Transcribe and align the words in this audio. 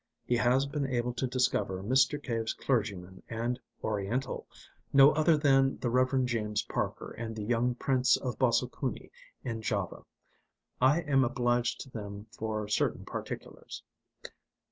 He 0.25 0.37
has 0.37 0.65
been 0.65 0.87
able 0.87 1.13
to 1.13 1.27
discover 1.27 1.83
Mr. 1.83 2.19
Cave's 2.19 2.55
clergyman 2.55 3.21
and 3.29 3.59
"Oriental" 3.83 4.47
no 4.91 5.11
other 5.11 5.37
than 5.37 5.77
the 5.77 5.91
Rev. 5.91 6.25
James 6.25 6.63
Parker 6.63 7.11
and 7.11 7.35
the 7.35 7.43
young 7.43 7.75
Prince 7.75 8.17
of 8.17 8.39
Bosso 8.39 8.65
Kuni 8.65 9.11
in 9.43 9.61
Java. 9.61 10.05
I 10.81 11.01
am 11.01 11.23
obliged 11.23 11.81
to 11.81 11.91
them 11.91 12.25
for 12.31 12.67
certain 12.67 13.05
particulars. 13.05 13.83